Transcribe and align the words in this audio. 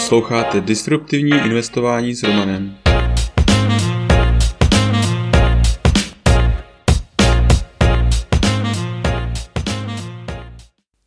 Posloucháte 0.00 0.60
Disruptivní 0.60 1.30
investování 1.30 2.14
s 2.14 2.22
Romanem. 2.22 2.76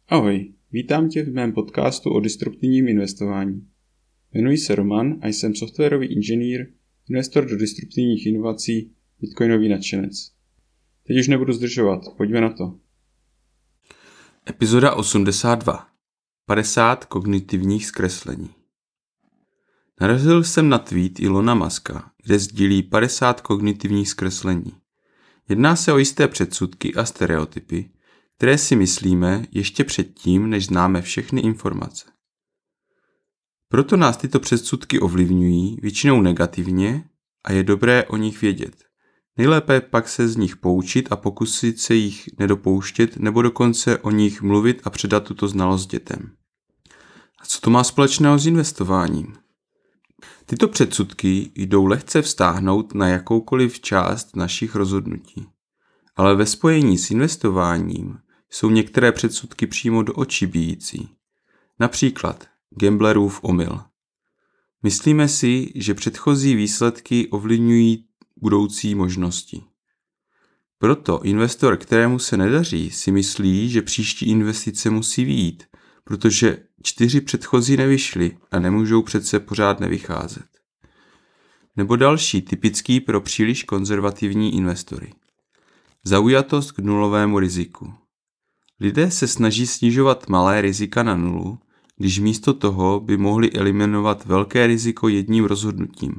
Ahoj, 0.07 0.53
vítám 0.71 1.09
tě 1.09 1.23
v 1.23 1.33
mém 1.33 1.53
podcastu 1.53 2.09
o 2.09 2.19
disruptivním 2.19 2.87
investování. 2.87 3.67
Jmenuji 4.33 4.57
se 4.57 4.75
Roman 4.75 5.19
a 5.21 5.27
jsem 5.27 5.55
softwarový 5.55 6.07
inženýr, 6.07 6.67
investor 7.09 7.45
do 7.45 7.57
disruptivních 7.57 8.25
inovací, 8.25 8.91
bitcoinový 9.21 9.69
nadšenec. 9.69 10.31
Teď 11.07 11.19
už 11.19 11.27
nebudu 11.27 11.53
zdržovat, 11.53 12.01
pojďme 12.17 12.41
na 12.41 12.49
to. 12.49 12.79
Epizoda 14.49 14.93
82. 14.93 15.87
50 16.45 17.05
kognitivních 17.05 17.85
zkreslení. 17.85 18.62
Narazil 20.01 20.43
jsem 20.43 20.69
na 20.69 20.77
tweet 20.77 21.19
Ilona 21.19 21.55
Maska, 21.55 22.11
kde 22.23 22.39
sdílí 22.39 22.83
50 22.83 23.41
kognitivních 23.41 24.09
zkreslení. 24.09 24.73
Jedná 25.49 25.75
se 25.75 25.93
o 25.93 25.97
jisté 25.97 26.27
předsudky 26.27 26.95
a 26.95 27.05
stereotypy, 27.05 27.89
které 28.37 28.57
si 28.57 28.75
myslíme 28.75 29.45
ještě 29.51 29.83
předtím, 29.83 30.49
než 30.49 30.65
známe 30.65 31.01
všechny 31.01 31.41
informace. 31.41 32.05
Proto 33.69 33.97
nás 33.97 34.17
tyto 34.17 34.39
předsudky 34.39 34.99
ovlivňují, 34.99 35.77
většinou 35.81 36.21
negativně, 36.21 37.09
a 37.43 37.51
je 37.51 37.63
dobré 37.63 38.05
o 38.05 38.17
nich 38.17 38.41
vědět. 38.41 38.75
Nejlépe 39.37 39.81
pak 39.81 40.09
se 40.09 40.27
z 40.27 40.35
nich 40.35 40.55
poučit 40.55 41.11
a 41.11 41.15
pokusit 41.15 41.79
se 41.79 41.95
jich 41.95 42.29
nedopouštět 42.39 43.17
nebo 43.17 43.41
dokonce 43.41 43.97
o 43.97 44.11
nich 44.11 44.41
mluvit 44.41 44.81
a 44.83 44.89
předat 44.89 45.23
tuto 45.23 45.47
znalost 45.47 45.85
dětem. 45.85 46.31
A 47.39 47.45
co 47.45 47.61
to 47.61 47.69
má 47.69 47.83
společného 47.83 48.39
s 48.39 48.47
investováním? 48.47 49.42
Tyto 50.45 50.67
předsudky 50.67 51.51
jdou 51.55 51.85
lehce 51.85 52.21
vztáhnout 52.21 52.95
na 52.95 53.07
jakoukoliv 53.07 53.79
část 53.79 54.35
našich 54.35 54.75
rozhodnutí. 54.75 55.47
Ale 56.15 56.35
ve 56.35 56.45
spojení 56.45 56.97
s 56.97 57.11
investováním 57.11 58.17
jsou 58.49 58.69
některé 58.69 59.11
předsudky 59.11 59.67
přímo 59.67 60.03
do 60.03 60.13
očí 60.13 60.45
bíjící. 60.45 61.09
Například 61.79 62.47
gamblerův 62.69 63.39
omyl. 63.43 63.79
Myslíme 64.83 65.27
si, 65.27 65.71
že 65.75 65.93
předchozí 65.93 66.55
výsledky 66.55 67.27
ovlivňují 67.27 68.05
budoucí 68.37 68.95
možnosti. 68.95 69.63
Proto 70.77 71.21
investor, 71.23 71.77
kterému 71.77 72.19
se 72.19 72.37
nedaří, 72.37 72.91
si 72.91 73.11
myslí, 73.11 73.69
že 73.69 73.81
příští 73.81 74.25
investice 74.25 74.89
musí 74.89 75.25
výjít, 75.25 75.63
protože 76.03 76.57
čtyři 76.83 77.21
předchozí 77.21 77.77
nevyšly 77.77 78.37
a 78.51 78.59
nemůžou 78.59 79.01
přece 79.01 79.39
pořád 79.39 79.79
nevycházet. 79.79 80.45
Nebo 81.77 81.95
další, 81.95 82.41
typický 82.41 82.99
pro 82.99 83.21
příliš 83.21 83.63
konzervativní 83.63 84.55
investory. 84.55 85.13
Zaujatost 86.03 86.71
k 86.71 86.79
nulovému 86.79 87.39
riziku. 87.39 87.93
Lidé 88.79 89.11
se 89.11 89.27
snaží 89.27 89.67
snižovat 89.67 90.29
malé 90.29 90.61
rizika 90.61 91.03
na 91.03 91.15
nulu, 91.15 91.59
když 91.97 92.19
místo 92.19 92.53
toho 92.53 92.99
by 92.99 93.17
mohli 93.17 93.51
eliminovat 93.51 94.25
velké 94.25 94.67
riziko 94.67 95.07
jedním 95.07 95.45
rozhodnutím. 95.45 96.15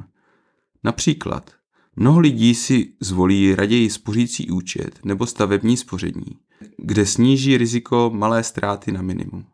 Například, 0.83 1.51
mnoho 1.95 2.19
lidí 2.19 2.55
si 2.55 2.93
zvolí 2.99 3.55
raději 3.55 3.89
spořící 3.89 4.51
účet 4.51 4.99
nebo 5.03 5.25
stavební 5.25 5.77
spoření, 5.77 6.39
kde 6.77 7.05
sníží 7.05 7.57
riziko 7.57 8.11
malé 8.13 8.43
ztráty 8.43 8.91
na 8.91 9.01
minimum. 9.01 9.45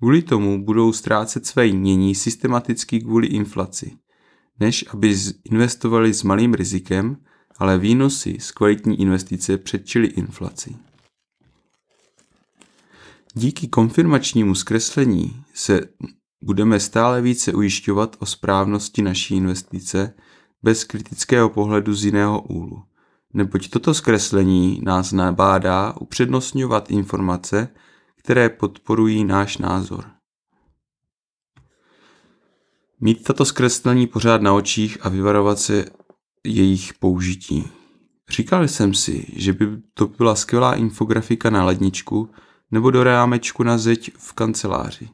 Kvůli 0.00 0.22
tomu 0.22 0.64
budou 0.64 0.92
ztrácet 0.92 1.46
své 1.46 1.66
jmění 1.66 2.14
systematicky 2.14 3.00
kvůli 3.00 3.26
inflaci, 3.26 3.96
než 4.60 4.84
aby 4.90 5.16
investovali 5.44 6.14
s 6.14 6.22
malým 6.22 6.54
rizikem, 6.54 7.16
ale 7.58 7.78
výnosy 7.78 8.36
z 8.40 8.52
kvalitní 8.52 9.00
investice 9.00 9.58
předčili 9.58 10.06
inflaci. 10.06 10.76
Díky 13.34 13.68
konfirmačnímu 13.68 14.54
zkreslení 14.54 15.42
se 15.54 15.80
budeme 16.42 16.80
stále 16.80 17.22
více 17.22 17.52
ujišťovat 17.52 18.16
o 18.18 18.26
správnosti 18.26 19.02
naší 19.02 19.36
investice 19.36 20.14
bez 20.62 20.84
kritického 20.84 21.48
pohledu 21.48 21.94
z 21.94 22.04
jiného 22.04 22.42
úhlu. 22.42 22.82
Neboť 23.34 23.68
toto 23.68 23.94
zkreslení 23.94 24.80
nás 24.84 25.12
nabádá 25.12 25.94
upřednostňovat 26.00 26.90
informace, 26.90 27.68
které 28.22 28.48
podporují 28.48 29.24
náš 29.24 29.58
názor. 29.58 30.04
Mít 33.00 33.24
tato 33.24 33.44
zkreslení 33.44 34.06
pořád 34.06 34.42
na 34.42 34.52
očích 34.52 34.98
a 35.00 35.08
vyvarovat 35.08 35.58
se 35.58 35.84
jejich 36.44 36.94
použití. 36.94 37.64
Říkal 38.30 38.68
jsem 38.68 38.94
si, 38.94 39.26
že 39.36 39.52
by 39.52 39.66
to 39.94 40.06
byla 40.06 40.34
skvělá 40.34 40.74
infografika 40.74 41.50
na 41.50 41.64
ledničku 41.64 42.30
nebo 42.70 42.90
do 42.90 43.04
rámečku 43.04 43.62
na 43.62 43.78
zeď 43.78 44.10
v 44.18 44.32
kanceláři. 44.32 45.08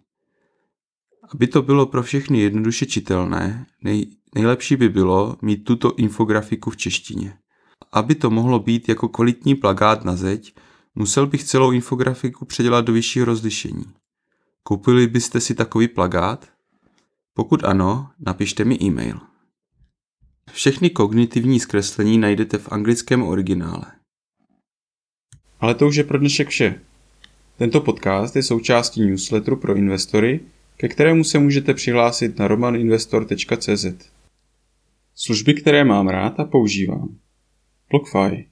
Aby 1.33 1.47
to 1.47 1.63
bylo 1.63 1.87
pro 1.87 2.03
všechny 2.03 2.41
jednoduše 2.41 2.87
čitelné, 2.87 3.67
nej, 3.83 4.07
nejlepší 4.35 4.77
by 4.77 4.89
bylo 4.89 5.37
mít 5.43 5.65
tuto 5.65 5.95
infografiku 5.97 6.71
v 6.71 6.77
češtině. 6.77 7.39
Aby 7.93 8.15
to 8.15 8.31
mohlo 8.31 8.59
být 8.59 8.89
jako 8.89 9.09
kvalitní 9.09 9.55
plagát 9.55 10.05
na 10.05 10.17
zeď, 10.17 10.55
musel 10.97 11.27
bych 11.27 11.45
celou 11.45 11.73
infografiku 11.73 12.45
předělat 12.45 12.85
do 12.85 12.93
vyššího 12.93 13.27
rozlišení. 13.27 13.85
Koupili 14.63 15.07
byste 15.07 15.41
si 15.41 15.55
takový 15.55 15.89
plagát? 15.89 16.49
Pokud 17.35 17.65
ano, 17.65 18.11
napište 18.19 18.65
mi 18.65 18.79
e-mail. 18.83 19.21
Všechny 20.53 20.91
kognitivní 20.91 21.61
zkreslení 21.61 22.19
najdete 22.19 22.59
v 22.59 22.73
anglickém 22.73 23.23
originále. 23.23 23.85
Ale 25.61 25.75
to 25.75 25.87
už 25.87 25.97
je 25.97 26.05
pro 26.05 26.19
dnešek 26.19 26.49
vše. 26.49 26.81
Tento 27.59 27.81
podcast 27.81 28.37
je 28.37 28.43
součástí 28.43 29.07
newsletteru 29.07 29.57
pro 29.57 29.75
investory, 29.75 30.41
ke 30.77 30.89
kterému 30.89 31.25
se 31.25 31.39
můžete 31.39 31.75
přihlásit 31.75 32.39
na 32.39 32.49
romaninvestor.cz. 32.49 33.87
Služby, 35.15 35.55
které 35.55 35.85
mám 35.85 36.09
rád 36.09 36.41
a 36.41 36.45
používám. 36.45 37.17
BlockFi 37.91 38.49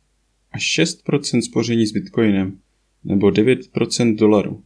až 0.54 0.78
6% 0.78 1.40
spoření 1.40 1.86
s 1.86 1.92
Bitcoinem 1.92 2.58
nebo 3.04 3.26
9% 3.26 4.16
dolaru. 4.16 4.62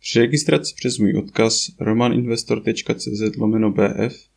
Při 0.00 0.18
registraci 0.18 0.74
přes 0.76 0.98
můj 0.98 1.14
odkaz 1.14 1.70
romaninvestor.cz 1.80 3.36
lomeno 3.36 3.72
BF 3.72 4.28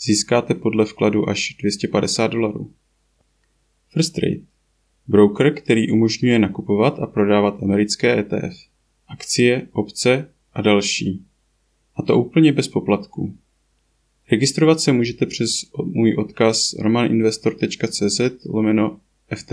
získáte 0.00 0.54
podle 0.54 0.84
vkladu 0.84 1.28
až 1.28 1.56
250 1.60 2.26
dolarů. 2.26 2.72
First 3.88 4.14
Trade. 4.14 4.40
Broker, 5.08 5.54
který 5.54 5.90
umožňuje 5.90 6.38
nakupovat 6.38 6.98
a 6.98 7.06
prodávat 7.06 7.62
americké 7.62 8.18
ETF, 8.18 8.56
akcie, 9.08 9.68
opce 9.72 10.28
a 10.52 10.62
další. 10.62 11.24
A 11.96 12.02
to 12.02 12.18
úplně 12.18 12.52
bez 12.52 12.68
poplatků. 12.68 13.36
Registrovat 14.30 14.80
se 14.80 14.92
můžete 14.92 15.26
přes 15.26 15.50
můj 15.84 16.14
odkaz 16.18 16.72
romaninvestor.cz 16.78 18.20
lomeno 18.46 19.00
FT. 19.34 19.52